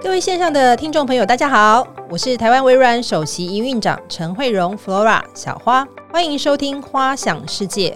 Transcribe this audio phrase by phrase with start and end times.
[0.00, 7.90] 各位线上的听众朋友，大家好，我是台湾微软首席营运长陈慧荣 Flora 小花，欢迎收听《花想世界》。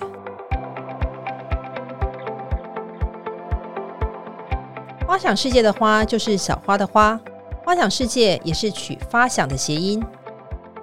[5.07, 7.21] 花想世界的花就是小花的花，
[7.65, 10.03] 花想世界也是取发想的谐音。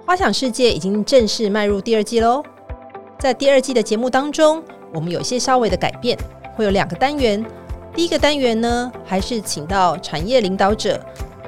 [0.06, 2.42] 花想世界已经正式迈入第二季喽，
[3.18, 4.62] 在第二季的节目当中，
[4.94, 6.16] 我们有一些稍微的改变，
[6.56, 7.44] 会有两个单元。
[8.00, 10.98] 第一个单元呢，还是请到产业领导者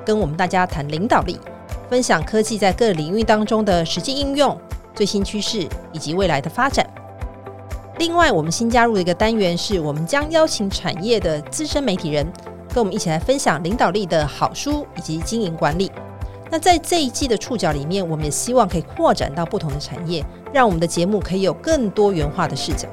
[0.05, 1.41] 跟我们大家谈领导力，
[1.89, 4.55] 分享科技在各领域当中的实际应用、
[4.95, 6.87] 最新趋势以及未来的发展。
[7.97, 12.31] 另外，我们新加入的一个单元是，我们将邀请产业的资深媒体人，
[12.69, 15.91] 跟我们一起来分享领导力的好书以及经营管理。
[16.51, 20.23] 那在这一季的触角里面，我们也希望可以扩展到不同的产业，
[20.53, 22.87] 让我们的节目可以有更多元化的视角。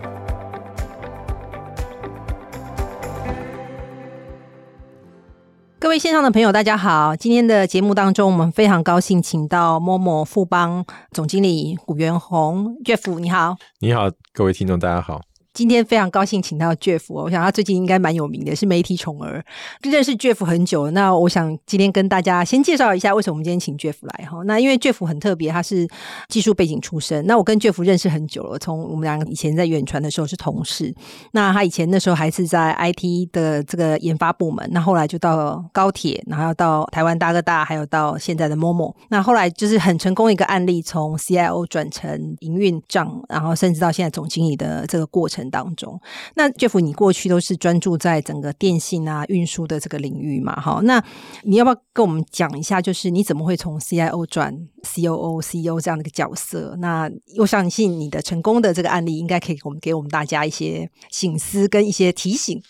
[5.82, 7.16] 各位线上的朋友，大家好！
[7.16, 15.22] 今天的节目当中，我们非常高兴请到某某富邦总经理古元红，岳父你好，你好，各位听众，大家好。
[15.52, 19.44] 今天非常高兴请到 Jeff，我想他最近应该蛮有名的，是媒体宠儿，
[19.82, 20.92] 认识 Jeff 很久。
[20.92, 24.42] 那我想今天跟大家先介绍一下，为什么我们今天请 Jeff 来哈？
[24.46, 25.88] 那因为 Jeff 很特别，他是
[26.30, 27.26] 技术背景出身。
[27.26, 30.94] 那我跟 Jeff 认识很久了，从我们两个以前在远传的时候是同事。
[31.32, 38.94] 那他以前那时候还是在 IT 的这个研发部门，那后来就到高铁，然后到台湾大哥大，还有到现在的 Momo。
[39.10, 45.39] 那后来就是很成功一个案例，从 CIO 转成营运长，然后甚至到现在总经理的这个过程。
[45.52, 46.02] 当中，
[46.36, 50.56] 那 Jeff，你过去都是专注在整个电信啊、运输的这个领域嘛？
[50.56, 51.04] 哈，那
[51.44, 56.76] 你要不要跟我们讲一下，就是你怎么会从 CIO 转 COO、CEO 这样的一个角色？
[56.80, 62.62] 那我相信你的成功的这个案例，应该可以给我们给我们大家一些醒思跟一些提醒。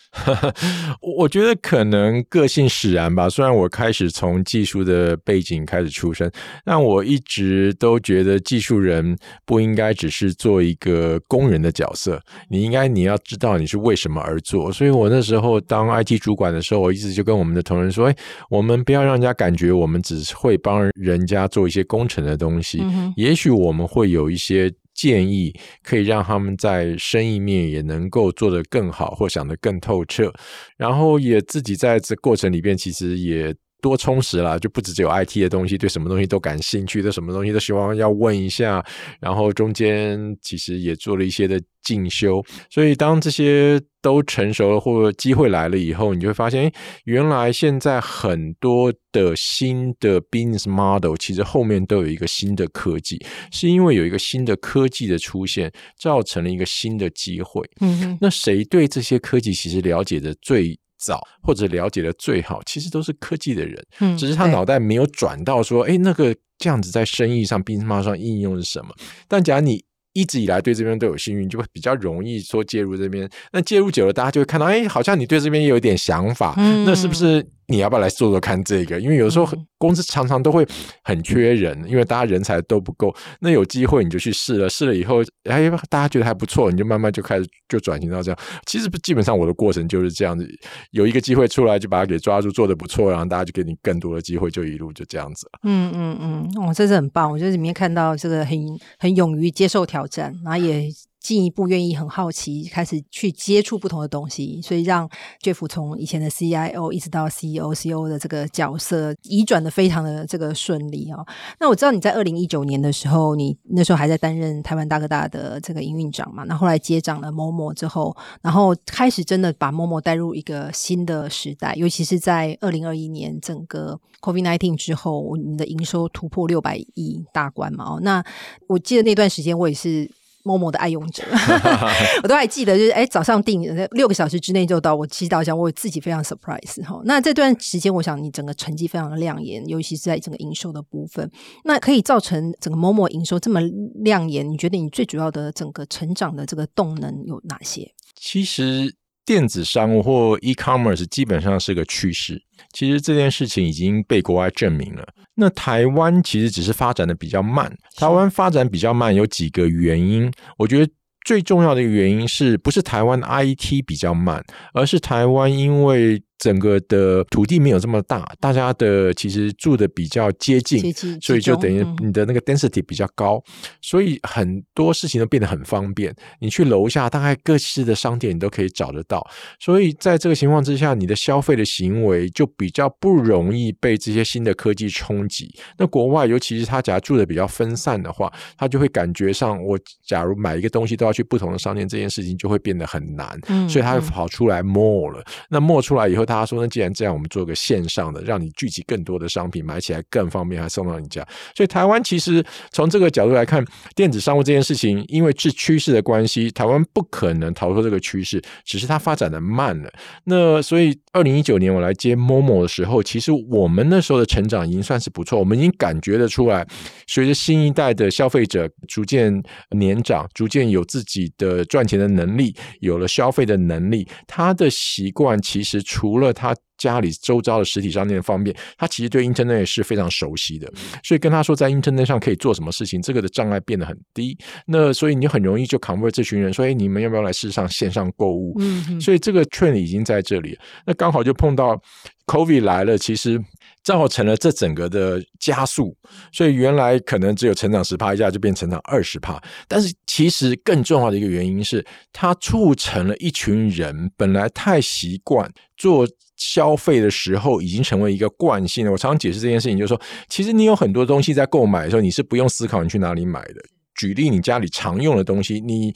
[1.18, 3.30] 我觉得可能个性使然吧。
[3.30, 6.32] 虽然我开始从技术的背景开始出身，
[6.64, 12.22] 但我一直都觉得技术人不应该只是做一个工人的角色。
[12.50, 12.59] 你。
[12.62, 18.16] 应该你要知道你是为什么而做，所以我那时候当 IT 主管的时候，我一直就跟我们的同仁说：“哎，
[18.50, 22.82] 我们不要让人家感觉我们只是会帮人家做一些工程的东西，
[23.16, 25.54] 也许我们会有一些建议，
[25.84, 30.34] 可以让他们在生意面也能够做得更好，或想得更透彻，
[30.78, 38.84] 然后也自己在这过程里边其实也。”多充实了，就不只只有 IT 的东西，对什么东西都感兴趣，对什么东西都希望要问一下。
[39.20, 46.74] 然后中间其实也做了一些的进修，所以当这些都成熟了，或机会来了以后，你就会发现，哎，
[47.06, 53.18] 原来现在很多的新的 business model，其实后面都有一个新的科技，
[53.52, 57.68] 是因为有一个新的科技的出现，造成了一个新的机会。
[57.82, 60.78] 嗯，那谁对这些科技其实了解的最？
[61.00, 68.94] 早或者了解的最好，其实都是科技的人，嗯，只是他脑袋没有转到说，哎，那个这样子在生意上、兵马上应用是什么？
[69.28, 69.84] 但假如你
[70.14, 73.30] 一直以来对这边都有幸运，就会比较容易说介入这边。
[73.54, 77.48] 那介入久了，大家就会看到，哎，好像你对这边也有一点想法，那是不是？
[77.70, 79.00] 你要不要来做做看这个？
[79.00, 79.48] 因为有时候
[79.78, 80.68] 公司常常都会
[81.04, 83.16] 很缺人，因为大家人才都不够。
[83.40, 88.40] 那有机会你就去试了，试了以后，哎，大家觉得还不错，你就慢慢就开始就转型到这样。
[88.66, 90.46] 其实基本上我的过程就是这样子，
[90.92, 95.48] 有一个机会出来就把它给抓住，做的不错，然后大家就给你更多的机会，就一路就这样子。
[95.64, 97.32] 嗯嗯嗯，哦，这是很棒。
[97.32, 98.58] 我觉得里面看到这个很
[98.98, 100.90] 很勇于接受挑战，然后也。
[101.20, 105.08] 进一步愿意很好奇，开始去接触不同的东西，所以让
[105.42, 111.26] Jeff 从以前的 CIO 一直到 CEO、CEO 的这个角色移转的非常的这个顺利哦。
[111.60, 128.00] 那我知道你在二零一九年的时候，你那时候还在担任台湾大哥大的这个营运长嘛，那后来接掌了 Momo 之后，然后开始真的把 Momo 带入一个新的时代，尤其是在二零二一年整个 COVID nineteen 之后，你的营收突破六百亿大关嘛哦。
[128.02, 128.24] 那
[128.68, 130.10] 我记得那段时间我也是。
[130.44, 131.24] 某某的爱用者，
[132.24, 134.96] 我都还记得，就是哎，早上订六个小时之内就到。
[134.96, 137.02] 我祈祷想，我自己非常 surprise 哈。
[137.06, 141.30] 那这段时间，我想你整个成绩非常的亮眼，尤其是在整个营收的部分，
[141.64, 143.60] 那可以造成整个某某营收这么
[144.04, 144.50] 亮眼。
[144.50, 147.94] 你觉得你最主要的整个成长的这个动能有哪些？
[148.16, 148.96] 其实。
[149.26, 152.42] 电子商务或 e-commerce 基本上是个趋势，
[152.74, 155.08] 其实这件事情已经被国外证明了。
[155.40, 160.92] 那台湾其实只是发展的比较慢，台湾发展比较慢有几个原因，我觉得
[161.26, 164.44] 最重要的一个原因是不是台湾 IT 比较慢，
[164.74, 173.44] 而是台湾因为整个的土地没有这么大，大家的其实住的比较接近，接近所以就等于嗯你的那个 density 比较高，
[173.82, 176.16] 所以很多事情都变得很方便。
[176.40, 179.26] 你去楼下，大概各式的商店你都可以找得到。
[179.60, 185.54] 所以在这个情况之下，你的消费的行为就比较不容易被这些新的科技冲击。
[185.78, 193.38] 那国外，尤其是他假如住的比较分散的话，他就会感觉上，我假如买一个东西都要去不同的商店，这件事情就会变得很难。
[193.50, 195.24] 嗯所以他就嗯跑出来 mall 了。
[195.50, 201.28] 那 mall 出来以后，大家说，那既然这样，我们做个线上的，让你聚集更多的商品，买起来更方便，还送到你家。
[201.56, 203.66] 所以台湾其实从这个角度来看，
[203.96, 209.92] 电子商务这件事情，因为是趋势的关系，台湾不可能逃脱这个趋势，只是它发展的慢了。
[210.26, 216.64] 那所以，二零一九年我来接 Momo 的时候，其实我们那时候的成长已经算是不错，我们已经感觉得出来，
[217.08, 219.34] 随着新一代的消费者逐渐
[219.72, 226.54] 年长，逐渐有自己的赚钱的能力，有了消费的能力，他的习惯其实除除了他。
[226.80, 230.72] 家里周遭的实体商店方面，他其实对 Internet 是非常熟悉的，
[231.04, 234.38] 所以跟他说在 Internet 上可以做什么事情，这个的障碍变得很低。
[234.66, 238.56] 那所以你很容易就 convert 这群人说，哎，你们要不要来试上线上购物？
[238.60, 241.80] 嗯嗯所以这个 trend 已经在这里，那刚好就碰到
[242.28, 243.40] COVID 来了，其实
[243.84, 245.96] 造成了这整个的加速，
[246.32, 249.42] 所以原来可能只有成长十趴，一下就变成长二十趴。
[249.68, 256.08] 但是其实更重要的一个原因是，它促成了一群人本来太习惯做。
[256.40, 258.92] 消费的时候已经成为一个惯性了。
[258.92, 263.56] 我常常解释这件事情，就是说，其实你有很多东西在购买的时候，你是不用思考你去哪里买的。
[263.94, 265.94] 举例，你家里常用的东西，你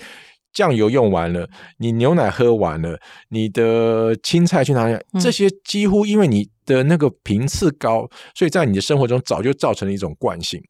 [0.52, 1.50] 酱油用完了，
[1.80, 3.00] 你牛奶喝完了，
[3.30, 4.94] 你的青菜去哪里？
[5.14, 10.62] 嗯这些几乎因为你的那个频次高，所以在你的生活中早就造成了一种惯性。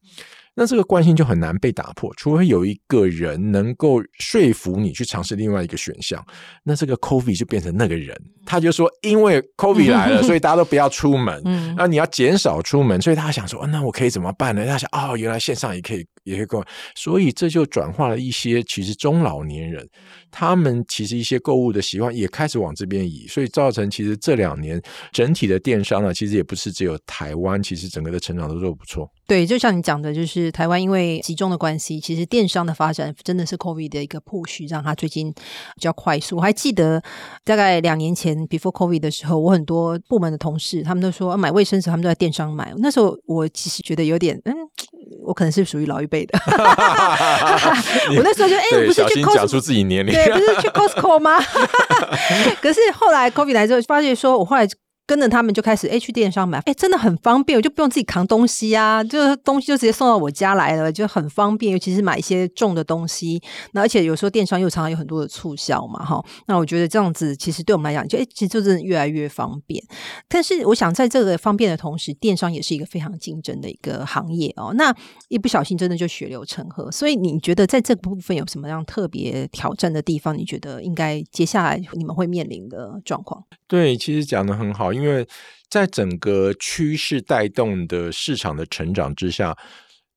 [0.54, 6.24] 那这个惯性就很难被打破，除非有一个人能够说服你去尝试另外一个选项。
[6.62, 8.16] 那这个 COVID 就变成那个人，
[8.46, 11.42] 他就说，因为 COVID 来了， 所以大家都不要出门。
[11.44, 14.64] 嗯那你要减少出门，所以他想说，哦那我可以怎么办呢？
[14.66, 19.86] 他想，哦，原来线上也可以，也可以购买，所以这就转化了一些其实中老年人，
[20.30, 24.80] 他们其实一些购物的习惯也开始往这边移，所以造成其实这两年
[25.12, 29.08] 整体的电商呢，其实也不是只有台湾，其实整个的成长都做得不错。
[29.26, 36.36] 对，就像你讲的，就是台湾因为集中的关系，其实电商的发展真的是 COVID 的一个 push，让它最近比较快速。
[36.36, 37.02] 我还记得
[37.42, 42.74] 大概两年前 before COVID 的时候，我很多部门的同事他们都说、啊买卫生纸，他们都在电商买。
[42.78, 44.54] 那时候我其实觉得有点嗯。
[45.26, 46.38] 我可能是属于老一辈的，
[48.16, 50.12] 我那时候就哎、欸，不是去 Costco 讲出自己年龄。
[50.12, 51.42] 对，不是去 Costco 吗？
[52.60, 54.68] 可是后来 COVID 来之后，发现说我后来。
[55.06, 61.72] 跟着他们就开始哎去电商买，哎真的很方便，我就不用自己扛东西啊，就是东西就直接送到我家来了，就很方便。
[61.72, 63.42] 尤其是买一些重的东西，
[63.72, 66.24] 那而且有时候电商又常常有很多的促销嘛，哈。
[66.46, 69.82] 那我觉得这样子其实对我们来讲，就哎其实就是越来越方便。
[70.28, 74.72] 但是我想在这个方便的同时，电商也是一个非常竞争的一个行业哦。
[74.74, 74.94] 那
[75.28, 80.34] 一不小心真的就血流成河，所以你觉得在这部分有什么样特别挑战的地方？
[80.36, 83.44] 你觉得应该接下来你们会面临的状况？
[83.66, 85.26] 对，其实讲的很好，因为
[85.68, 89.56] 在整个趋势带动的市场的成长之下，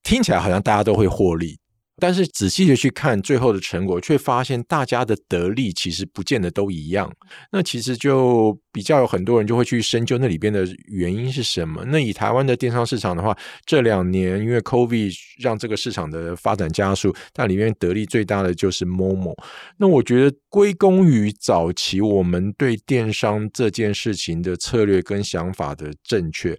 [0.03, 1.57] 听起来好像大家都会获利，
[1.99, 7.11] 但是仔细的去看最后的成果，却发现大家的得利其实不见得都一样。
[7.51, 11.83] 那其实就比较有很多人就会去深究那里边的原因是什么。
[11.85, 13.35] 那以台湾的电商市场的话，
[13.65, 19.33] 这两年因为 COVID 让这个市场的发展加速，但里面得利最大的就是 Momo。
[19.77, 26.55] 那我觉得归功于早期我们对电商这件事情的策略跟想法的正确，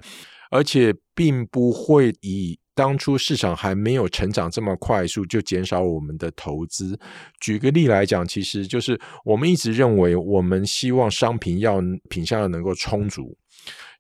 [0.51, 6.97] 而且并不会以当初市场还没有成长这么快速就减少我们的投资。
[7.41, 13.37] 举个例来讲，其实就是我们一直认为，我们希望商品要品相要能够充足。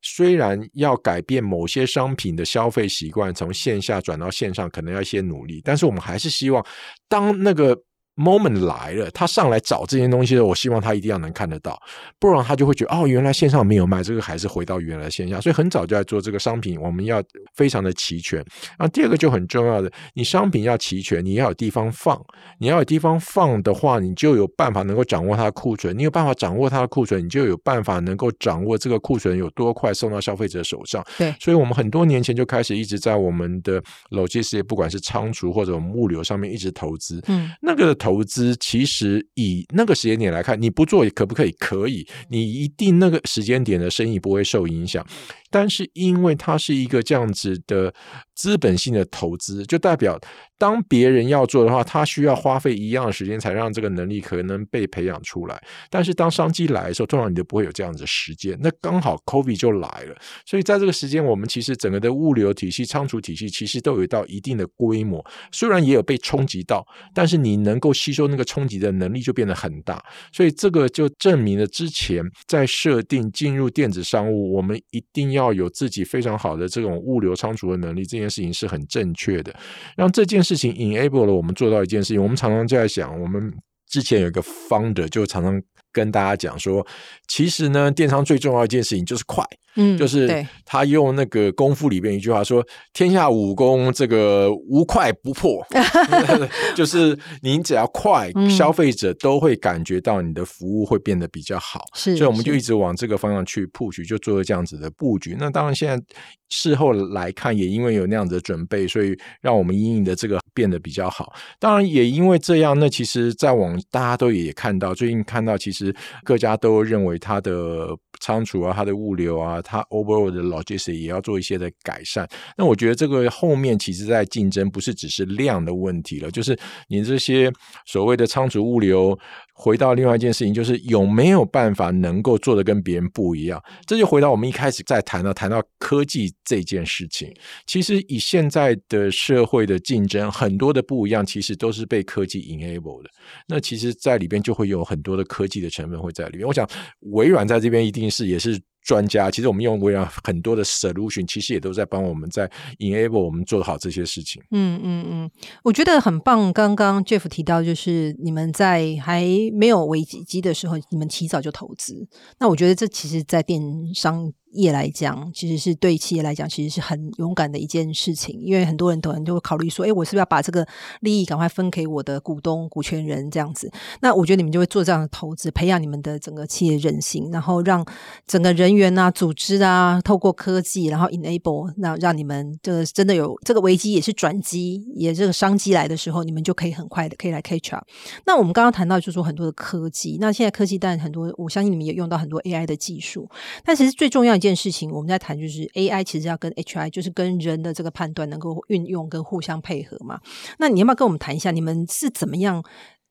[0.00, 6.64] 虽然要改变某些商品的消费习惯，从线下转到线上，可能要一些努力，但是我们还是希望，
[7.08, 7.76] 当那个
[8.18, 11.80] moment 来了，他上来找这些东西的时候，我希望他一定要能看得到，
[12.18, 15.40] 不然他就会觉得哦，原来线上没有卖，这个还是回到原来线下。
[15.40, 17.22] 所以很早就在做这个商品，我们要
[17.54, 18.38] 非常的齐全。
[18.76, 22.20] 然后第二个就很重要的，你商品要齐全，你要有地方放，
[22.58, 31.04] 你要有地方放的话，你就有办法能够掌握它的库存，你有办法掌握它的库存，你就有办法能够掌握这个库存有多快送到消费者手上。
[31.16, 37.22] 对，所以我们很多年前就开始一直在我们的 logistics，不管是仓储或者我们物流上面一直投资。
[37.28, 41.50] 嗯，那个的投资其实以那个时间点来看，你不做也可不可以？
[41.58, 45.06] 可以，你一定那个时间点的生意不会受影响。
[45.50, 47.92] 但是因为它是一个这样子的
[48.34, 50.18] 资本性的投资，就代表
[50.56, 55.60] 当别人要做的话，他需要花费一样的时间才让这个能力可能被培养出来。
[55.90, 58.58] 但是当商机来的时候，通常你就不会有这样子的时间。
[58.60, 70.04] 那刚好 COVID 就来了，所以在这个时间，我们其实整个的物流体系、仓储体系其实都有到一定的规模，虽然也有被冲击到，但是你能够吸收那个冲击的能力就变得很大。
[70.32, 79.54] 所以这个就证明了之前在设定进入电子商务，我们一定要要有自己非常好的这种物流仓储的能力，这件事情是很正确的。
[79.96, 83.52] 让这件事情 enable 了我们做到一件事情，我们常常就在想，我们
[83.88, 86.86] 之前有一个 founder 就常常跟大家讲说，
[87.28, 89.44] 其实呢，电商最重要一件事情就是快。
[89.78, 95.64] 嗯，就是他用那个功夫里边一句话说：“天下武功，这个无快不破。”
[96.74, 101.84] 就是你只要快，消费者都会感觉到你的服务会变得比较好。
[101.94, 105.36] 是，所以我们就一直往这个方向去布局，就做了这样子的布局。
[105.38, 106.04] 那当然，现在
[106.48, 111.32] 事后来看，也因为有那样子的准备，所以让我们阴影的这个变得比较好。
[111.60, 115.94] 当然，也因为这样，那其实在往大家都也看到，最近看到，其实
[116.24, 117.88] 各家都认为它的
[118.20, 119.62] 仓储啊，它的物流啊。
[119.70, 122.26] 它 overall 的 logistics 也要做一些的改善。
[122.56, 126.58] 那我觉得这个后面其实在竞争，不是只是量的问题了，就是
[126.88, 127.52] 你这些
[127.84, 129.16] 所谓的仓储物流，
[129.52, 133.62] 回到另外一件事情，就是有没有办法能够做的跟别人不一样。
[133.84, 137.30] 这就回到我们一开始在谈到谈到科技这件事情。
[137.66, 143.10] 其实以现在的社会的竞争，很多的不一样，其实都是被科技 enable 的。
[143.46, 146.46] 那其实，在里边就会有很多的科技的成分会在里面。
[146.46, 146.66] 我想
[147.00, 148.58] 微软在这边一定是也是。
[148.88, 154.42] 专家，其实我们用微软很多的 solution，其实也都在帮我们在 enable 我们做好这些事情。
[154.50, 155.30] 嗯嗯嗯，
[155.62, 156.50] 我觉得很棒。
[156.54, 162.08] 刚刚 Jeff 提到，就是你们在还没有危机的时候，你们提早就投资。
[162.40, 163.60] 那我觉得这其实，在电
[163.94, 164.32] 商。
[164.52, 168.38] 业来讲，其实是对企业来讲，其实是很勇敢的一件事情。
[168.40, 170.66] 因为很多人可能就会考虑说：“哎，我是不是要把这个
[171.00, 177.84] 利益赶快分给我的股东、股权人这样子？”那我觉得你们就会做这样的投资，培养你们的整个企业韧性，然后让
[178.26, 187.84] 整个人员啊、组织啊，透过科技，然后 enable，那让你们这个真的有这个危机也是转机，也这个商机来的时候，你们就可以很快的可以来 catch up。
[188.24, 193.28] 那我们刚刚谈到就是说很多的科技，那现在科技但很多，我相信你们也用到很多 AI 的技术，
[193.62, 194.37] 但其实最重要。
[194.38, 200.18] 一件事情，我们在谈就是 AI，其实要跟 HI，就是跟人的这个判断能够运用跟互相配合嘛。
[200.58, 202.64] 那你要不要跟我们谈一下，你们是怎么样，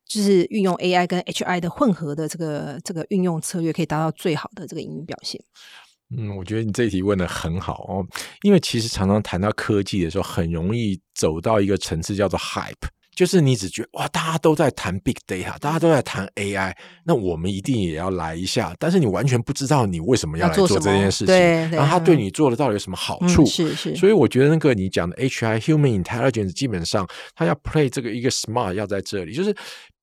[0.08, 5.40] 就是运用 AI 跟 HI 的混合的这个这个运用策略，可以达到最好的这个营运表现？
[6.18, 8.08] 嗯，我觉得你这一题问的很好哦，
[8.42, 12.88] 因为其实常常谈到科技的时候，很容易走到一个层次叫做 hype。
[13.18, 16.72] 就是你只觉得哇，大家都在谈 big data，大家都在谈 AI，
[17.04, 18.76] 那我们一定也要来一下。
[18.78, 21.36] 但是你完全不知道你为什么要来做这件事情，
[21.72, 23.44] 然后他对你做的到底有什么好处？
[23.48, 23.96] 是是。
[23.96, 29.52] 所以我觉得那个你讲的 HI human intelligence，基本上他要 play 这个一个 smart 要在这里，就是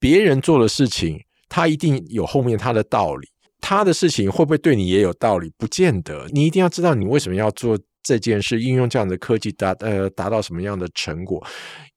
[0.00, 1.16] 别人做的事情，
[1.48, 3.28] 他一定有后面他的道理。
[3.60, 5.50] 他的事情会不会对你也有道理？
[5.56, 6.26] 不见得。
[6.32, 11.40] 你一定要知道你为什么要做这件事，应用这样的科技达呃达到什么样的成果。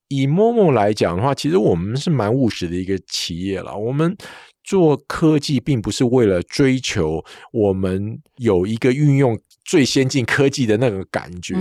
[0.09, 3.75] 以 Momo 来讲的话，其实我们是蛮务实的一个企业了。
[3.75, 4.15] 我们
[4.63, 11.55] 做科技，并不是为了追求我们有一个运用最先进科技的那个感觉。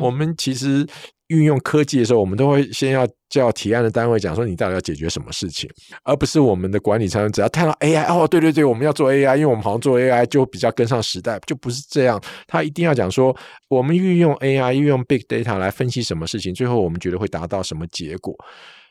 [0.00, 0.86] 我们其实。
[1.30, 5.70] 运用科技的时候，我们都会先要叫提案的单位讲说，你到底要解决什么事情，
[6.04, 12.20] 而不是我们的管理层只要看到 AI 哦，对对对，我们要做 AI，因为我们好像做 AI 就比较跟上时代，就不是这样。
[12.46, 13.34] 他一定要讲说，
[13.68, 18.34] 我们运用 AI，运用 Big Data 来分析什么事情，最后我们觉得会达到什么结果。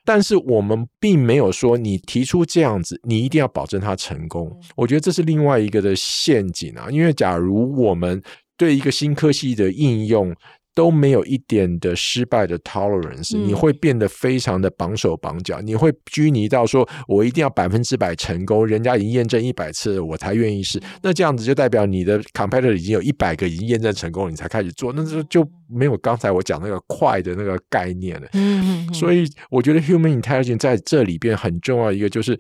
[0.06, 4.50] 但是我们并没有说你提出这样子，你一定要保证它成功。
[4.78, 8.20] 我觉得这是另外一个的陷阱啊，因为假如我们
[8.58, 10.34] 对一个新科技的应用，
[10.76, 20.82] 都没有一点的失败的 tolerance，你会变得非常的绑手绑脚，你会拘泥到说我一定要百分之百成功，人家已经验证一百次我才愿意试。
[21.02, 28.28] 那这样子就代表你的 competitor 已经有一百个已经验证成功，你才开始做，那就就没有刚才我讲那个快的那个概念了。
[28.34, 32.40] 嗯，所以我觉得 human intelligence 在这里边很重要一个就是。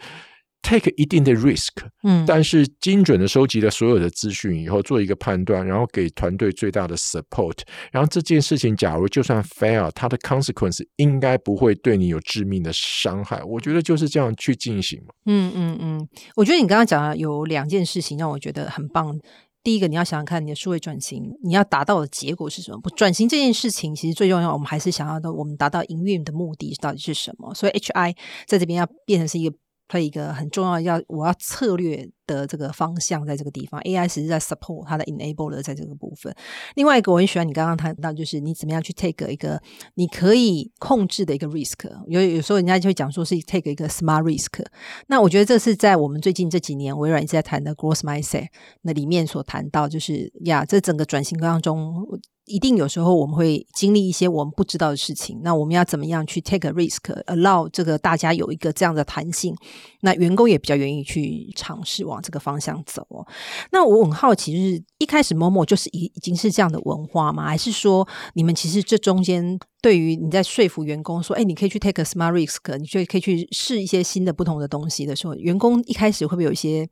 [0.61, 1.69] Take 一定的 risk，
[2.03, 7.57] 嗯，但是精准的收集了所有的资讯以后，做一个判断，然后给团队最大的 support，
[7.91, 13.41] 然后这件事情，假如就算 fail，它的 consequence 应该不会对你有致命的伤害。
[13.43, 15.13] 我觉得就是这样去进行嘛。
[15.25, 19.19] 嗯嗯嗯，我觉得你刚刚讲的有两件事情让我觉得很棒。
[19.61, 22.79] 第一个，你要想想看，你的数位转型，你要达到的结果是什么？
[22.79, 27.53] 不转型这件事情，其实最重要，我们还是想要的，我们达到营运的目的到底是什么？
[27.53, 29.55] 所以 HI 在这边要变成是一个。
[29.89, 36.34] Play 一个很重要要我要策略的这个方向，在这个地方，AI 其实在 support 它的 enable 的在这个部分。
[36.75, 39.60] 另外一个我很喜欢你刚刚谈到，就是你怎么样去 take 一个
[39.96, 41.89] 你可以控制的一个 risk。
[42.08, 44.63] 有有时候人家就会讲说是 take 一个 smart risk。
[45.08, 48.48] 那我觉得这是在我们最近这几年微软一直在谈的 growth mindset
[48.84, 52.08] 那里面所谈到，就是呀，这整个转型当中。
[52.49, 59.55] 一定有时候我们会经历一些我们不知道的事情，那我们要怎么样去 take a risk，allow 这个大家有一个这样的弹性，
[60.01, 63.25] 那员工也比较愿意去尝试往这个方向走哦。
[63.71, 67.47] 那我很好奇，就是一开始某某就是已已经是这样的文化吗？
[67.47, 76.89] 还是说你们其实这中间对于你在说服员工说，哎，你可以去 take a smart risk，你就可以去试一些新的不同的东西的时候，员工一开始会不会有一些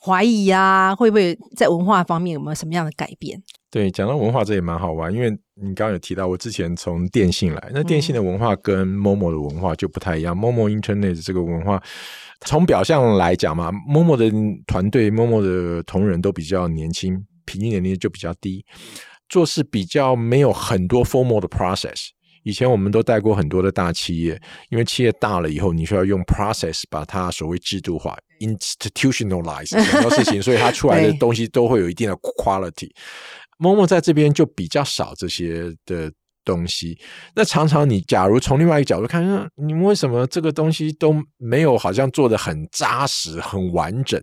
[0.00, 0.94] 怀疑呀？
[0.94, 3.42] 会不会在文化方面有没有什么样的改变？
[3.70, 10.34] 对，讲到文化这也蛮好玩，因为你刚刚有提到，我之前从电信来，那电信的文化跟 Momo 的文化就不太一样。
[10.34, 11.82] Momo Internet 这个文化，
[12.46, 14.32] 从表象来讲嘛，Momo 的
[14.66, 18.64] 团队、Momo 的同仁都比较年轻，平均年龄就比较低，
[19.28, 22.08] 做事比较没有很多 formal 的 process。
[22.44, 32.88] 以前我们都带过很多的大企业，因为企业大了以后，你需要用 process 把它所谓制度化 institutionalize 很多事情，所以它出来的东西都会有一定的 quality。
[33.58, 36.10] 默默在这边就比较少这些的
[36.44, 36.98] 东西。
[37.34, 39.22] 那常常你假如从另外一个角度看，
[39.56, 44.18] 你们为什么这个东西都没有好像做的很扎实、很完整？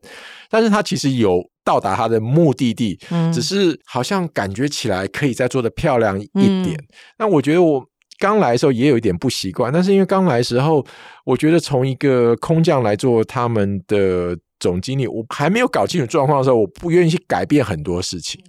[0.50, 2.98] 但是它其实有到达它的目的地，
[3.32, 6.76] 只是好像感觉起来可以再做的漂亮一点。
[7.20, 7.86] 那我觉得我
[8.18, 10.84] 刚来的时候也有一点不习惯，但是因为刚来的时候，
[11.26, 18.42] 我觉得从一个空降来做他们的总经理，我还没有搞清楚状况的时候，我不愿意去改变很多事情。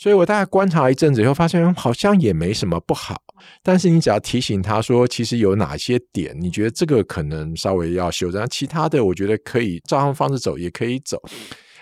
[0.00, 3.20] 所以我大概观察一阵子以后，发现好像也没什么不好。
[3.62, 11.20] 但是你只要提醒他说，其实有哪些点，你觉得这个可能稍微要修正，其他的我觉得可以照他们方式走，也可以走。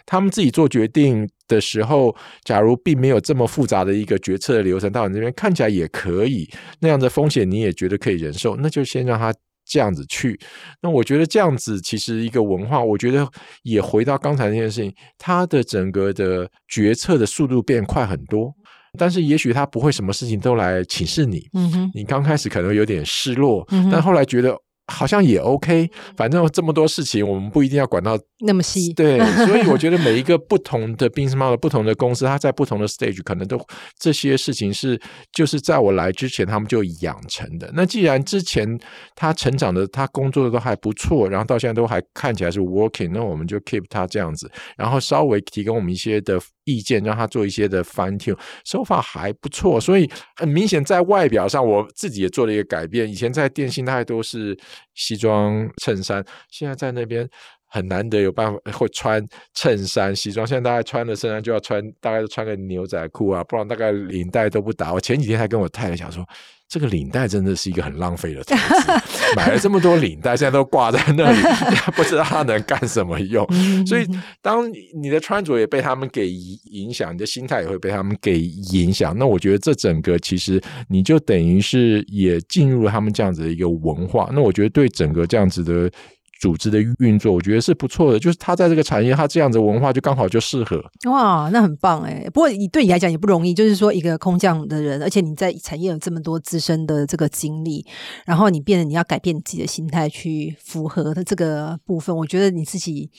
[0.05, 9.33] 他们自己做决定的时候，假如并没有这么复杂的一个决策的流程，到你这边看起来也可以，那样的风险你也觉得可以忍受，那就先让他。
[9.69, 10.39] 这样子去，
[10.81, 13.29] 那我觉得这样子其实一个文化，我觉得
[13.63, 18.53] 也回到刚才那件事情，它的整个的决策的速度变快很多，
[18.99, 24.57] 但是也许他不会什么事情都来请示你，嗯哼，你刚开始可能有点失落，但后来觉得。
[24.89, 28.93] 好像也 OK，反正这么多事情，我们不一定要管到那么细。
[28.97, 33.61] 对，所以我觉得每一个不同的 business model、不同的公司，它在不同的 stage，可能都
[33.99, 35.01] 这些事情是
[35.33, 37.71] 就是在我来之前他们就养成的。
[37.75, 38.67] 那既然之前
[39.15, 46.41] 他成长的、他工作的都还不错，然后到现在都还看起来是 working，那我们就 keep 他这样子，然后稍微提供我们一些的。
[46.69, 53.11] 意见让他做一些的翻调手法还不错，所以很明显在外表上，我自己也做了一个改变。
[53.11, 54.55] 以前在电信，大概都是
[54.95, 57.27] 西装衬衫，现在在那边
[57.69, 60.47] 很难得有办法会穿衬衫西装。
[60.47, 64.93] 现在大概穿了衬衫就要穿，大概都穿个牛仔裤啊，不然大概领带都不打。
[64.93, 66.25] 我前几天还跟我太太讲说。
[66.71, 68.93] 这个领带真的是一个很浪费的投资，
[69.35, 71.39] 买了这么多领带，现在都挂在那里，
[71.97, 73.43] 不知道它能干什么用。
[73.87, 74.07] 所以，
[74.43, 79.17] 当你的穿着也被他们给影响，你的心态也会被他们给影响。
[79.17, 84.29] 那我觉得这整个其实你就等于是也进入了他们这样子的一个文化。
[84.35, 85.91] 那我觉得对整个这样子的。
[86.41, 88.19] 组织的运作，我觉得是不错的。
[88.19, 90.83] 就是他在这个产业，他这样子文化就刚好就适合。
[91.11, 92.29] 哇，那很棒哎！
[92.33, 97.85] 不过你对你来讲也不容易，就是说一个空降的人，而且你在产业有这么多资深的这个经历，
[98.25, 103.11] 然后你变得你要改变你自己的心态去符合的这个部分，我觉得你自己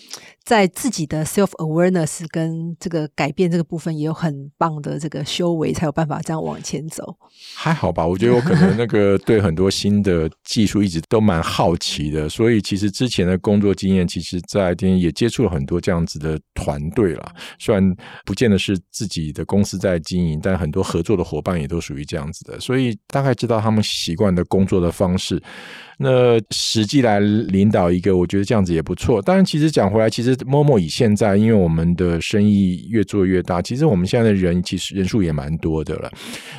[0.44, 7.18] 在自己的 self awareness 跟这个改变这个部分也有很棒的这个修为，才有办法这样往前走。
[7.56, 17.32] 还好吧，我觉得我可能那个 对很多新的技术一直都蛮好奇的，所以其实之前的工作经验，其实在天也接触了很多这样子的团队了。
[17.58, 17.84] 虽然
[18.26, 25.42] 不见得是自己的公司在经营，但很多合作的伙伴也都属于这样子的，所以大概知道他们习惯的工作的方式。
[26.02, 29.22] 那实际来领导一个，我觉得这样子也不错。
[29.22, 36.10] 当然，其实讲回来，其实默默以现在，因为我们的生意越做越大，其实我们现在的人其实人数也蛮多的了。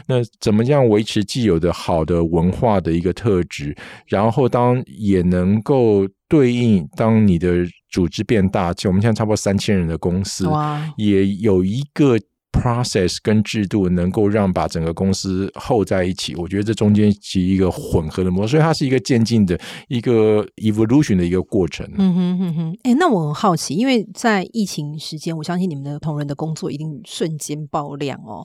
[0.07, 3.75] 那怎么样维持既有的好的文化的一个特质，
[4.07, 10.49] 然后当也能够对应当你的组织变大，就我们现在差不多三千人的公司，
[10.97, 12.17] 也有一个。
[12.53, 21.89] process 跟制度能够让把整个公司厚在一起，我觉得这中间是一个混合的模式，所以它是一个渐进的一个 evolution 的一个过程。
[21.97, 28.45] 嗯哼哼哼，哎，那我很好奇，因为在疫情时间，我相信你们的同仁的工作一定瞬间爆量哦。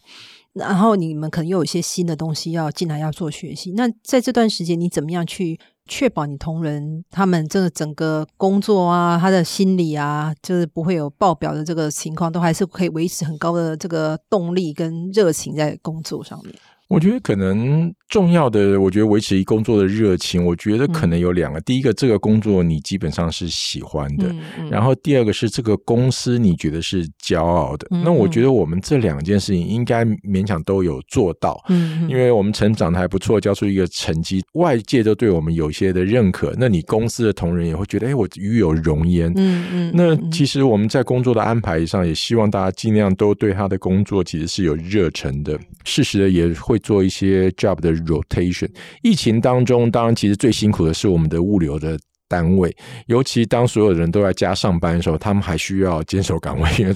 [0.54, 16.54] 然后你们可能又有一些新的东西要进来要做学习，那在这段时间你怎么样去确保你同仁他们这个整个工作啊，他的心理啊，就是不会有爆表的这个情况，都还是可以维持很高的这个动力跟热情在工作上面。
[16.88, 21.60] 我觉得可能重要的，我觉得维持一工作的热情，我觉得可能有两个。
[21.62, 24.28] 第一个，这个工作你基本上是喜欢的；
[24.70, 27.88] 然后第二个是这个公司你觉得是骄傲的。
[27.90, 31.60] 那我觉得我们这两件事情应该勉强都有做到。
[31.70, 36.54] 嗯，因为我们成长的还不错，交出一个成绩，外界都对我们有些的认可。
[36.56, 39.34] 那你公司的同仁也会觉得，哎，我与有荣焉。
[39.36, 39.92] 嗯嗯。
[39.96, 45.60] 那其实我们在工作的安排上，也希望大家尽量都对他的工作其实是有热忱的。
[45.84, 46.75] 事实的也会。
[46.76, 48.70] 会做一些 job 的 rotation。
[49.02, 51.98] 疫情当中，当然其实最辛苦的是我们的物流的。
[52.28, 52.76] 单位，
[53.08, 56.94] 尤其当所有人都在家上班的时候，他们还需要坚守岗位，因为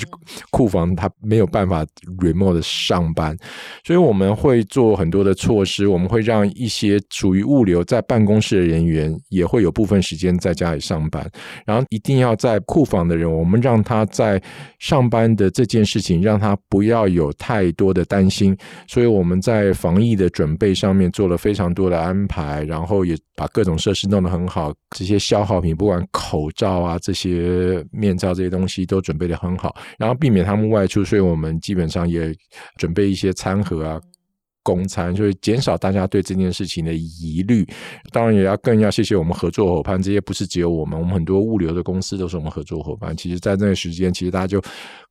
[0.49, 1.85] 库房他没有办法
[2.17, 3.37] remote 上班，
[3.83, 11.29] 所以我们会做很多的措施，我们会让一些属于物流在办公室的人员也会有部分时间在家里上班，
[11.63, 14.41] 然后一定要在库房的人，我们让他在
[14.79, 25.18] 上班的这件事情，让他不要有太多的担心，所以我们在防疫的准备上面做了非常多的安排，然后也把各种设施弄得很好，这些。
[25.19, 32.33] 消耗品，不管口罩啊这些面罩这些东西都准备的很好，然后避免他们外出，所以我们基本上也
[32.77, 33.99] 准备一些餐盒啊。
[34.61, 37.65] 公餐，所以减少大家对这件事情的疑虑。
[38.11, 43.15] 当然，也要更要谢谢我们合作伙伴，这些不是只有我们，我们很多物流的公司都是我们合作伙伴。
[43.15, 44.61] 其实，在那个时间，其实大家就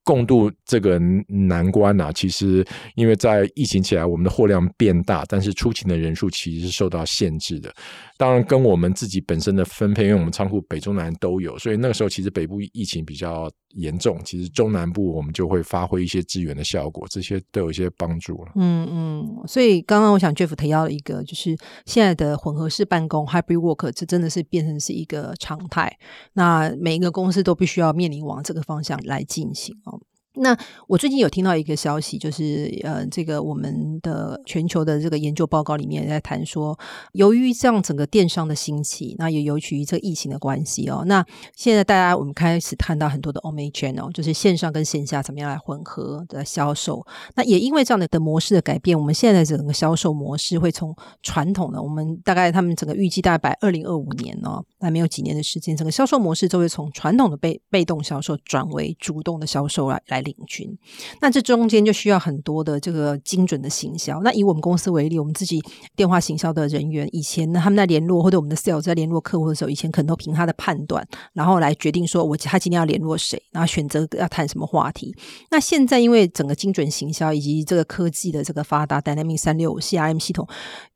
[0.05, 2.13] 共度这个难关啊。
[2.13, 7.73] 其实，因为在疫情起来，我们的货量变大，但是出勤的人数其实是受到限制的。
[8.19, 18.51] 当然，跟我们自己本身的分配，因为我们仓库北中南都有，所以那个时候其实北部疫情比较严重，其实中南部我们就会发挥一些支援的效果，这些都有一些帮助了。
[18.57, 19.47] 嗯嗯。
[19.47, 25.97] 所以刚刚我想 Jeff 提到一个，就是现在的混合式办公 （hybrid work） 这真的是变成是一个常态。
[26.33, 30.01] 那每一个公司都必须要面临往这个方向来进行哦。
[30.41, 36.79] 那我最近有听到一个消息，就是呃，这个我们的全球的这个研究报告里面在谈说，
[37.13, 41.25] 由于这样整个电商的兴起，那也由于这疫情的关系哦，那
[41.57, 47.05] 现在大家我们开始看到很多的 omni channel，就是线上跟线下怎么样来混合的销售。
[47.35, 60.28] 那也因为这样的的模式的改变，我们现在整个销售模式会从传统的，我们大概他们整个预计大概二零二五年哦，那没有几年的时间，整个销售模式就会从传统的被被动销售转为主动的销售来来。
[60.29, 60.79] 领军，
[61.23, 64.21] 那这中间就需要很多的这个精准的行销。
[64.21, 65.59] 那以我们公司为例，我们自己
[65.97, 75.15] 电话行销的人员，以前呢他们在联络或者我们的 sales 在联络客户的时候，以前可能都凭他的判断，然后来决定说我他今天要联络谁，然后选择要谈什么话题。
[75.51, 80.47] 那现在因为整个精准行销以及这个科技的这个发达，Dynamic 三六五 CRM 系统，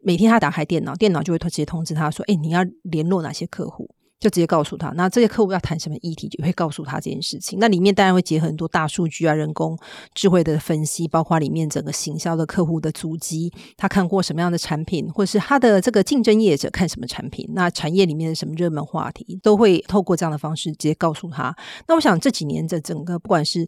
[0.01, 3.89] 每天他打开电脑，电脑就会直接通知他说：“哎，你要联络哪些客户？”
[4.23, 7.59] 就直接告诉他，那这些客户要谈什么议题，就会告诉他这件事情。
[7.59, 9.77] 那里面当然会结合很多大数据啊、人工
[10.15, 21.53] 智慧的分析，包括里面整个行销的客户的足迹，他看过什么样的产品，或者是他的这个竞争业者看什么产品，那产业里面的什么热门话题，都会透过这样的方式直接告诉他。
[21.89, 23.67] 那我想这几年的整个不管是。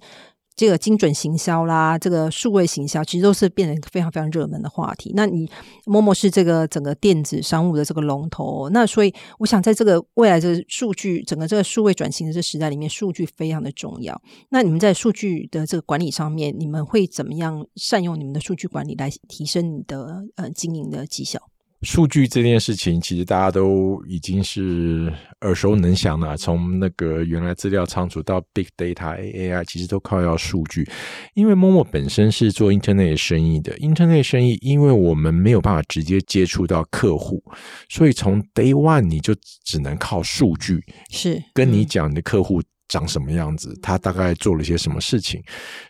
[0.57, 5.13] 这个精准行销啦，这个数位行销，其实都是变成一个非常非常热门的话题。
[5.15, 5.51] 那你
[5.87, 14.21] 陌陌是这个整个电子商务的这个龙头，那所以我想在这个未来的数据整个这个数位转型的这时代里面，数据非常的重要。
[14.51, 21.41] 那你们在数据的这个管理上面，你们会怎么样善用你们的数据管理来提升你的呃经营的绩效？
[21.85, 26.37] 数据这件事情，其实大家都已经是耳熟能详了。
[26.37, 30.89] 从那个原来资料仓储到 big data AI，其实都靠要数据。
[31.35, 37.43] 因为 Momo 本身是做 Internet 生意的，Internet 生意，因为我们没有办法直接接触到客户，
[37.89, 42.63] 所以从 Day One 你就只能靠数据，是跟你讲你的客户。
[42.89, 43.77] 长什么样子？
[43.83, 45.43] 他大概做了些什么事情？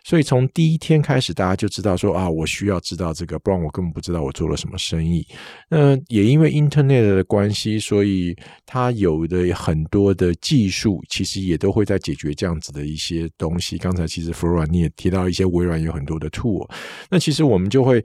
[0.03, 5.25] 所以从第一天开始，大家就知道说啊，我需要知道这个，不然我根本不知道我做了什么生意。
[5.69, 13.77] 那也因为 Internet 的关系，所以它有的很多的技术，其实也都会在解决这样子的一些东西。
[13.77, 16.69] 刚才其实 Flora 你也提到一些微软有很多的 tool，
[17.09, 18.03] 那其实我们就会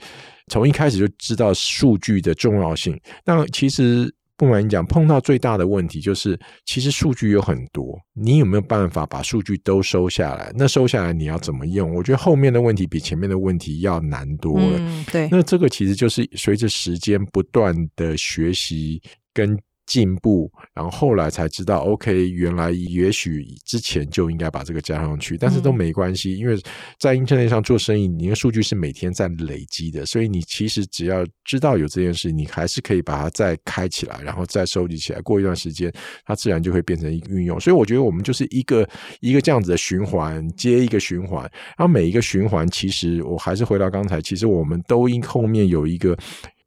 [0.49, 3.01] 从一开始就知道数据的重要性。
[3.25, 4.15] 那其实。
[4.41, 10.51] 不瞒你讲，碰到最大的问题就是，其实数据有很多，你有没有办法把数据都收下来？
[10.57, 11.95] 那收下来你要怎么用？
[11.95, 15.05] 我觉得后面的问题比前面的问题要难多了。
[15.13, 19.03] 对，那这个其实就是随着时间不断的学习
[19.35, 19.59] 跟。
[19.91, 26.57] 进步，然后后来才知道，OK，原来也许之前就应该把这个加上去，但是都没关系，因为
[27.01, 35.93] 在 Internet 上做生意，你的数据是每天在累积的，所以你其实只要知道有这件事，你还是可以把它再开起来，然后再收集起来，过一段时间，
[36.25, 37.59] 它自然就会变成一个运用。
[37.59, 41.43] 所以我觉得我们就是一个一个这样子的循环接一个循环，
[41.77, 46.17] 然后每一个循环，其实我还是回到刚才，其实我们都因后面有一个。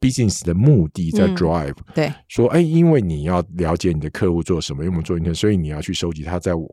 [0.03, 6.67] Business 的目的在 drive，对，说哎，因为你要了解你的客户做什么，因为我们做 intern，所以你要去收集他在网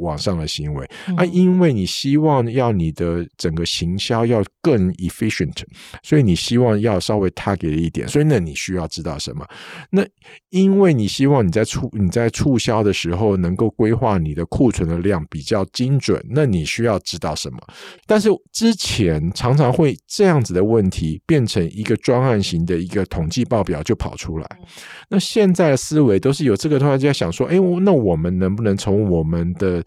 [0.00, 0.86] 网上的行为
[1.16, 5.56] 啊，因为你希望要你的整个行销要更 efficient，
[6.02, 9.46] 所以你希望要稍微 target 一点，所以那你需要知道什么？
[9.88, 10.04] 那
[10.50, 17.58] 因为你希望你在促你在促销的时候能够规划你的库存的量比较精准，那你需要知道什么？
[18.06, 22.65] 但是之前常常会这样子的问题变成一个专案型。
[22.66, 24.46] 的一个统计报表就跑出来，
[25.08, 29.82] 那现在的思维都是有这个，突然间想说，哎，那我们能不能从我们的。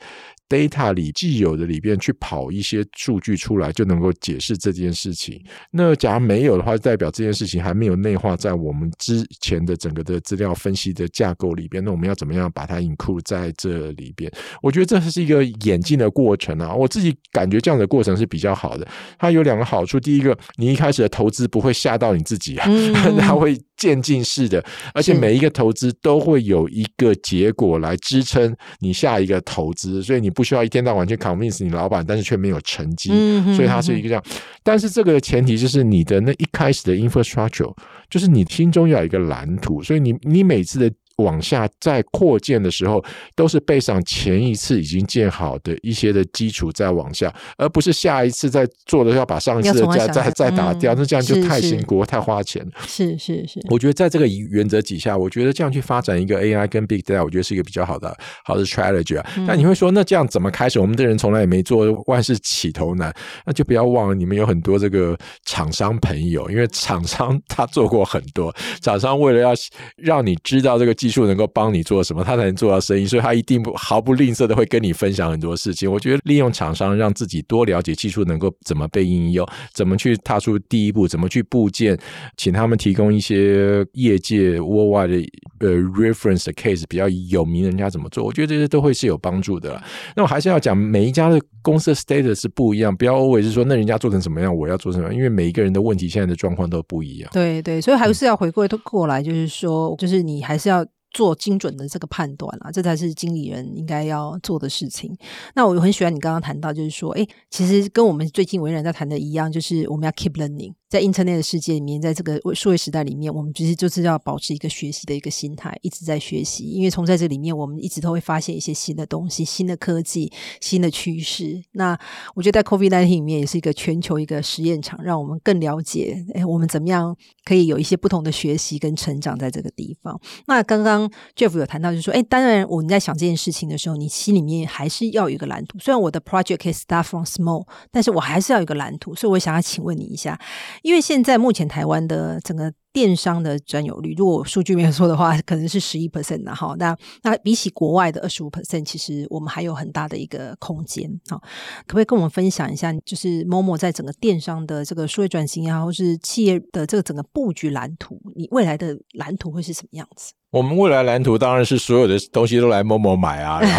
[0.50, 5.40] Data 里既有的里边去跑一些数据出来，就能够解释这件事情。
[5.72, 11.84] 那假如没有的话，代表这件事情还没有内化在我们之前的整个的资料分析的架构里边。
[11.84, 14.32] 那我们要怎么样把它 include 在这里边？
[14.62, 16.74] 我觉得这是一个演进的过程啊。
[16.74, 18.88] 我自己感觉这样的过程是比较好的。
[19.20, 22.68] 它有两个好处：第一个，你一开始的投资不会吓到你自己啊，
[23.20, 24.64] 它会渐进式的，
[24.94, 30.30] 而且每一个投资都会有一个结果来支撑你下一个投资，所以你。
[30.40, 33.10] 不需要一天到晚去 convince 你老板，但是却没有成绩，
[33.56, 34.24] 所以它是一个这样。
[34.64, 37.76] 但是这个前提就是你的那一开始的 infrastructure，
[38.10, 40.90] 就是你心中要有一个蓝图，所以你你每次的。
[41.20, 43.04] 往下再扩建的时候，
[43.36, 52.66] 都是背上前一次已经建好的一些的基础再往下，而不是下一次再做的要把上一次的再再再打掉，那这样就太辛苦、太花钱。
[52.88, 59.30] 是是是，我觉得在这个原则底下，我觉得这样去发展一个 AI 跟 Big Data，我觉得是一个比较好的好的 strategy 啊。
[59.46, 60.80] 那你会说，那这样怎么开始？
[60.80, 63.14] 我们的人从来也没做，万事起头难，
[63.46, 69.52] 那就不要忘了，你们有很多这个厂商朋友，因为厂商他做过很多，厂商为了要
[69.98, 71.09] 让你知道这个技。
[71.10, 75.92] 技术能够帮你做什么，他才能做到生意，所以他一定不毫不吝啬的会跟你分享很多事情。
[75.92, 79.44] 我觉得利用厂商让自己多了解技术，能够怎么被应用，
[79.74, 81.98] 怎么去踏出第一步，怎么去部件，
[82.38, 85.16] 请他们提供一些业界国外的
[85.62, 89.82] 呃 reference 的 case 比较有名，人家怎么做，我觉得这些都会是有帮助的。
[90.16, 97.32] 那我还是要讲，每一家的公司的 status 是不一样，不要 always 说那人家做成什么样，我要做什么样，因为每一个人的问题现在的状况都不一样。
[97.34, 100.86] 对对，所以还是要回归过来，就是说，就是你还是要。
[101.12, 105.16] 做精准的这个判断啊，这才是经理人应该要做的事情。
[105.56, 110.74] 那我很喜欢你刚刚谈到，就是说，哎，其实跟我们最近为人在谈的一样，就是我们要 keep learning。
[110.90, 116.64] 在 Internet 的世界里面，在这个数位时代里面，我们其实就是要保持一个学习的一个心态，一直在学习。
[116.64, 121.64] 因为从在这里面，我们一直都会发现一些新的东西、新的科技、新的趋势。
[121.74, 121.96] 那
[122.34, 130.20] 我觉得在 COVID-19 里面也是一个全球一个实验场，让我们更了解，哎，我们怎么样可以有一些不同的学习跟成长在这个地方。
[130.48, 135.78] 那刚刚 Jeff 有谈到，就是说，哎，当然我们在想这件事情的时候，你心里面还是要有一个蓝图。
[135.78, 139.14] 虽然我的 project 可以 start from small，但是我还是要有一个蓝图。
[139.14, 140.40] 所以我想要请问你一下。
[140.82, 146.76] 因为现在目前台湾的整个电商的占有率，如果数据没有错的话，可能是十一 percent 的哈。
[146.80, 151.38] 那那比起国外的二十五 percent，其实我们还有很大的一个空间哈。
[151.86, 160.34] 可不可以跟我们分享一下，就是某某在整个电商的这个数位转型啊，或是企业的这个整个布局蓝图，你未来的蓝图会是什么样子？
[160.52, 163.62] 我们未来蓝图当然是所有的东西都来某某买啊。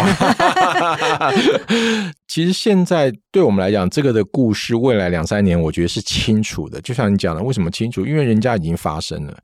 [2.29, 6.79] 其实现在对我们来讲，这个的故事未来两三年，我觉得是清楚的。
[6.79, 8.05] 就像你讲的，为什么清楚？
[8.05, 9.37] 因为人家已经发生了。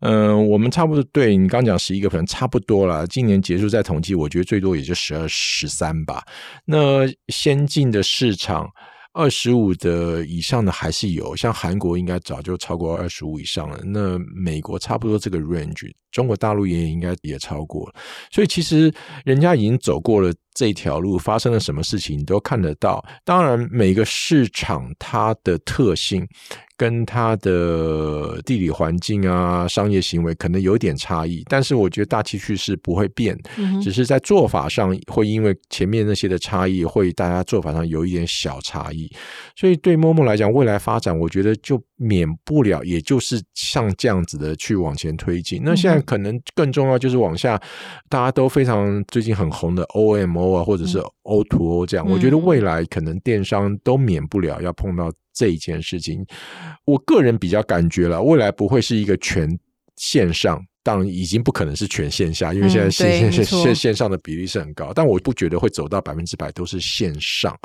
[0.00, 3.06] 嗯，我们差不多对你刚讲十一个，可能差不多了。
[3.08, 6.24] 今年结束再统计，我觉得最多也就十二、十三吧。
[6.64, 8.70] 那先进的市场。
[9.14, 13.78] 二十五的以上的还是有，像韩国应该早就超过二十五以上了。
[13.84, 17.94] 那美国差不多这个 range，中国大陆也应该也超过了。
[18.30, 18.90] 所以其实
[19.26, 23.04] 人家已经走过了这条路，发生了什么事情你都看得到。
[23.22, 26.26] 当然，每个市场它的特性。
[26.82, 33.38] 跟它的地理环境啊、商业行为可能有点差异，但是我觉得大趋势是不会变，
[33.80, 39.08] 只是在做法上会因为前面那些的差异，会大家做法上有一点小差异。
[39.54, 45.62] 所以对陌陌来讲，未来发展，我觉得就免不了，也就是像这样子的去往前推进。
[45.64, 47.56] 那现在可能更重要就是往下，
[48.08, 55.12] 大家都非常最近很红的 OMO 啊，或者是 O to O 这样，我觉得未来可能电商都免不了要碰到。
[55.32, 56.24] 这一件事情，
[56.84, 59.58] 我个人比较感觉了，未来不会是一个全
[59.96, 67.56] 线上当然已经不可能是全线下，因为现在线线线线上的比例是很高，但我不觉得会走到百分之百都是线上，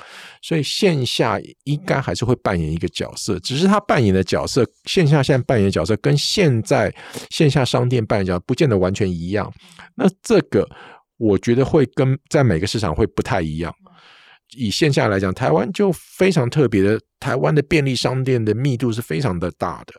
[0.41, 6.93] 所以线下应该还是会扮演一个角色，只是他扮演的角色，线下现在扮演的角色跟现在
[7.32, 9.51] 线下商店扮演的角色不见得完全一样。
[9.95, 10.69] 那这个
[11.17, 13.73] 我觉得会跟在每个市场会不太一样。
[14.56, 19.94] 以线下来讲，台湾就非常特别的，台湾的便利商店的密度是非常的大的。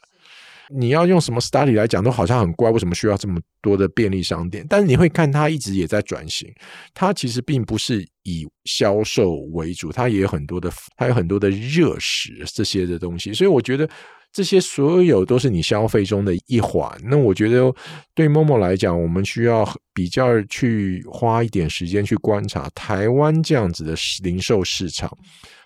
[0.71, 4.67] 你要用什么 study 来讲，都好像很怪，为什么需要这么多的便利商店？
[4.69, 6.53] 但是你会看，它一直也在转型，
[6.93, 13.89] 它其实并不是以销售为主，它也有很多的，它有很多的热食这些的东西，所以我觉得。
[14.39, 16.89] 这些所有都是你消费中的一环。
[17.03, 17.75] 那我觉得
[18.15, 25.11] 对 Momo 来讲，我们需要比较去花一点时间去观察台湾这样子的零售市场，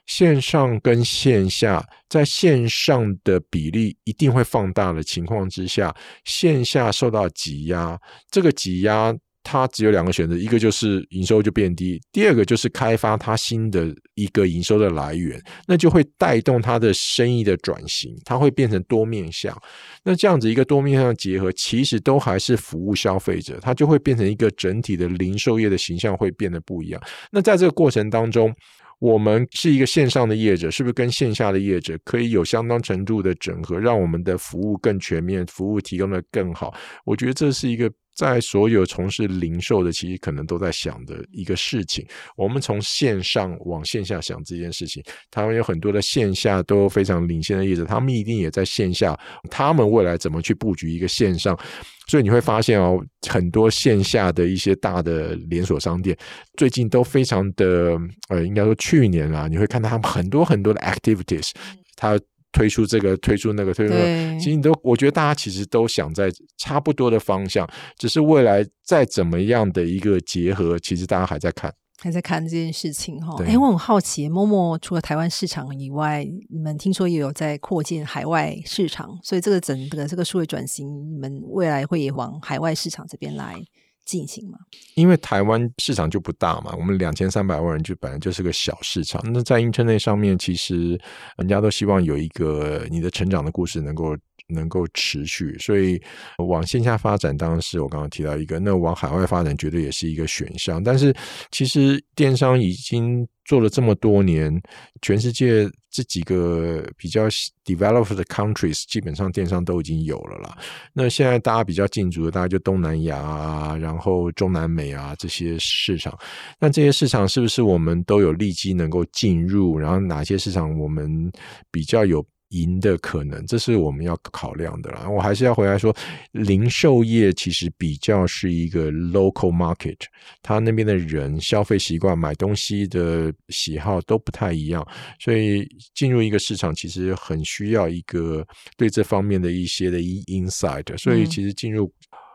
[0.06, 9.14] 线上跟线下在线上的比例一定会放大的情况之下，线下受到挤压，这个挤压。
[9.42, 19.56] 它只有两个选择，一个就是营收就变低，第二个就是开发它新的一个营收的来源，那就会带动它的生意的转型，它会变成多面向。
[20.04, 27.02] 那这样子一个多面向结合，其实都还是服务消费者，它就会变成一个整体的零售业的形象会变得不一样。
[27.30, 28.54] 那在这个过程当中，
[29.00, 36.72] 我们是一个线上的业者，是不是跟线下的业者可以有相当程度的整合，让我们的服务更全面，服务提供的更好？
[37.04, 37.92] 我觉得这是一个。
[38.22, 42.06] 在所有从事零售的，其实可能都在想的一个事情。
[42.36, 49.18] 我们从线上往线下想这件事情，他们有很多的线下都非常领先的业者，他们一定也在线下，
[49.50, 51.58] 他们未来怎么去布局一个线上？
[52.06, 56.16] 所以你会发现哦，很多线下的一些大的连锁商店，
[56.56, 61.50] 最近都非常的呃，应该说去年啊，你会看到他们很多很多的 activities，
[61.96, 62.18] 他。
[62.52, 73.34] 推出这个，推出那个，推出那个，其实你都，我觉得大家其实都想在差不多的方向，只是未来再怎么样的一个结合，其实大家还在看，还在看这件事情哈。
[73.38, 73.46] 对。
[73.46, 83.56] 哎，我很好奇，默默除了台湾市场以外，你们听说也有在扩建海外市场，所以这个整个这个数位转型，你们未来会也往海外市场这边来
[84.04, 84.58] 进行吗？
[84.94, 89.22] 因为台湾市场就不大嘛，我们两千三百万人就本来就是个小市场。
[89.32, 91.00] 那在 Internet 上面，其实
[91.36, 94.16] 人家都希望有一个你的成长的故事能够
[94.48, 96.00] 能够持续，所以
[96.38, 100.82] 往线下发展当然是我刚刚提到一个，那往海外发展绝对也是一个选项。
[100.82, 101.14] 但是
[101.50, 104.60] 其实电商已经做了这么多年，
[105.00, 107.26] 全世界这几个比较
[107.64, 110.56] developed 的 countries 基本上电商都已经有了啦。
[110.92, 116.16] 那现在大家比较进驻的，大家就东南亚啊，然后中南美啊这些市场。
[116.58, 119.78] 那这些市场是不是我们都有利基能够进入？
[119.78, 121.30] 然后哪些市场我们
[121.70, 122.24] 比较有？
[122.52, 125.08] 赢的可能，这是我们要考量的啦。
[125.08, 125.94] 我还是要回来说，
[126.30, 129.98] 零售业其实比较是一个 local market，
[130.40, 134.86] 他那边的人消费习惯、买东西的喜好都不太一样，
[135.18, 140.96] 所以进入一个市场其实很需要一个对这方面的一些的 insight。
[140.96, 141.92] 所以其实进入。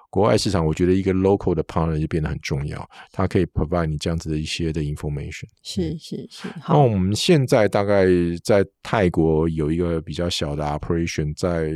[0.09, 5.45] 国外市场，我觉得一个 local 的 partner 就变得很重要，它可以 provide 你这样子的一些的 information。
[5.61, 6.47] 是是是。
[6.67, 8.05] 那我们现在大概
[8.43, 11.69] 在泰国有一个比较小的 operation，在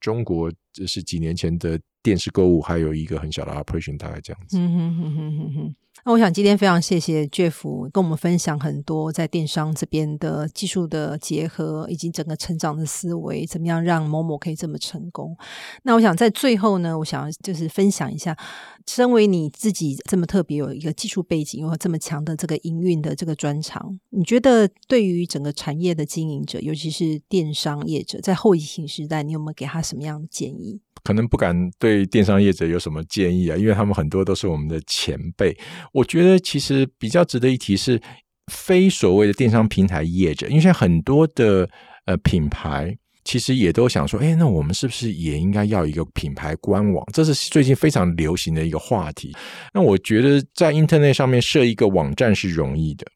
[0.00, 4.58] 中国这是几年前的电视购物，还有一个很小的 operation，大概这样子。
[4.58, 5.74] 嗯哼哼哼哼哼。
[6.04, 15.36] 那我想今天非常谢谢 Jeff 跟我们分享很多在电商这边的技术的结合，以及整个成长的思维，怎么样让某某可以这么成功。
[15.84, 18.36] 那我想在最后呢，我想就是分享一下，
[18.84, 30.80] 身为你自己这么特别有一个技术背景，有这么强的这个营运的这个专长，你觉得对于整个产业的经营者，尤其是电商业者，在后疫情时代，你有没有给他什么样的建议？
[31.04, 35.56] 可能不敢对电商业者有什么建议啊，因为他们很多都是我们的前辈。
[35.92, 38.00] 我觉得其实比较值得一提是，
[38.52, 41.68] 非所谓的电商平台业者，因为现在很多的
[42.06, 47.06] 呃品牌其实也都想说，哎，那我们是不是也应该要一个品牌官网？
[47.12, 49.32] 这是最近非常流行的一个话题。
[49.72, 53.06] 那我觉得在 Internet 上面设一个网站是容易的。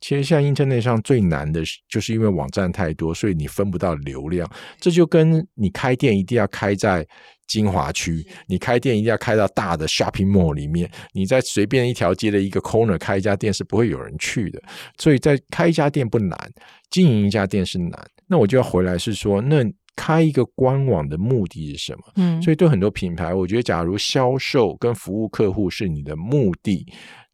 [0.00, 4.48] 其实像 Internet 上最难的，就是因为网站太多，所以你分不到流量。
[4.78, 7.06] 这就跟你开店一定要开在
[7.46, 10.90] 精华区，你开店一定要开到大的 shopping mall 里面。
[11.12, 14.62] 你在随便一条街的一个 corner 开一家店是不会有人去的。
[14.98, 16.38] 所以在开一家店不难，
[16.90, 18.10] 经营一家店是难。
[18.26, 22.00] 那我就要回来是说，那开一个官网的目的是什么？
[22.16, 26.86] 嗯，所以对很多品牌，我觉得假如销售跟服务客户是你的目的。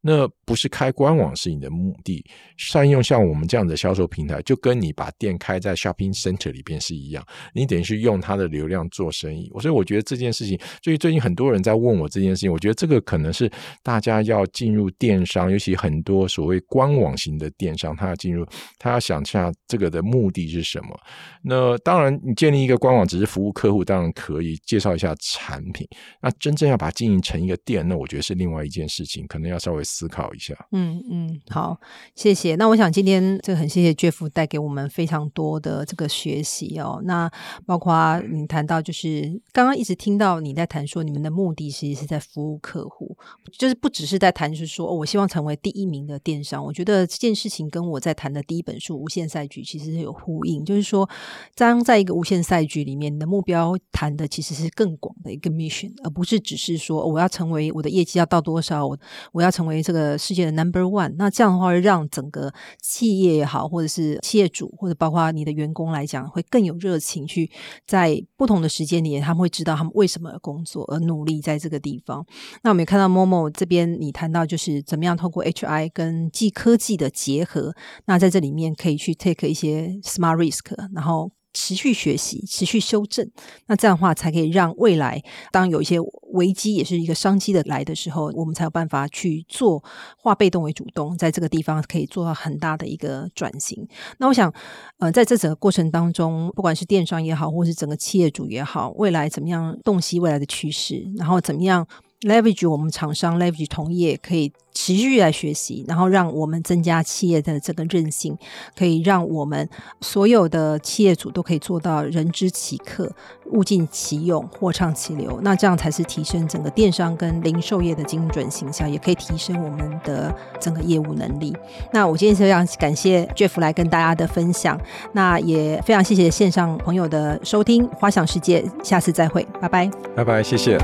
[0.05, 2.25] 那不是开官网是你的目的，
[2.57, 9.49] 善用像我们这样的销售平台，就跟你把店开在 shopping center 里边是一样，你等于是用它的流量做生意。
[9.61, 13.48] 所以我觉得这件事情，所以最近很多人在问我这件事情，我觉得这个可能是
[13.85, 18.44] 大家要进入电商，尤其很多所谓官网型的电商，他要进入，
[18.81, 20.98] 他要想下这个的目的是什么。
[21.44, 25.87] 那当然，你建立一个官网只是服务客户，当然可以介绍一下产品。
[26.21, 29.81] 那真正要把它经营成一个店，那我觉得是另外一件事情，可能要稍微。
[29.93, 31.79] 思考一下，嗯嗯，好，
[32.15, 32.57] 谢谢。
[32.57, 37.03] 那我想今天这个很谢谢 Jeff 带给我们非常多的这个学习哦。
[37.05, 37.31] 那
[37.67, 43.15] 包括你谈到，就是刚刚一直听到你在谈说，你们的目的其实是在服务客户，
[43.59, 46.65] 就是不只是在谈，是说我希望成为第一名的电商。
[46.65, 51.07] 我觉得这件事情跟我在谈的第一本书《无限赛局》其实是有呼应，就是说，
[51.55, 58.99] 当在一个无限赛局里面，你的目标谈的其实是更广的一个 mission，而不是只是说我要成为我的业绩要到多少，我
[59.33, 59.81] 我要成为。
[59.83, 67.50] 这个世界的 Number One，那这样的话，让整个企业也好，或者是企业主，或者包括你的员工来讲，会更有热情去
[67.87, 72.24] 在不同的时间里，他们会知道他们为什么工作，而努力在这个地方。
[72.62, 77.74] 那我们也看到 Momo 这边，你谈到就是怎么样透过 HI 跟技科技的结合，
[78.06, 81.33] 那在这里面可以去 take 一些 Smart Risk，然后。
[81.53, 83.29] 持续学习，持续修正，
[83.67, 85.98] 那这样的话才可以让未来当有一些
[86.33, 89.83] 危机也是一个商机的来的时候，我们才有办法去做
[90.17, 93.87] 化被动为主动，在这个地方可以做到很大的一个转型。
[94.19, 94.53] 那我想，
[94.98, 101.87] 呃，在这整个过程当中，不管是电商也好，或是整个企业主也好，未来怎么样洞悉未来的趋势，然后怎么样
[102.23, 108.37] ？leverage 我们厂商 leverage 同业可以持续来学习，然后让我们增加企业的这个韧性，
[108.77, 109.68] 可以让我们
[110.00, 113.10] 所有的企业主都可以做到人知其客、
[113.50, 115.38] 物尽其用、货畅其流。
[115.42, 121.54] 那这样才是提升整个电商跟零售业的精准形象，也可以提升我们的整个业务能力。
[121.92, 124.81] 那我今天非常感谢 Jeff 来跟大家的分享，
[125.12, 127.87] 那也非常谢谢线上朋友的收听。
[127.88, 130.79] 花想世界，下次再会，拜拜，拜拜，谢谢。